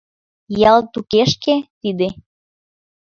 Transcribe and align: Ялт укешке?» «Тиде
Ялт 0.71 0.91
укешке?» 0.99 1.55
«Тиде 1.79 2.09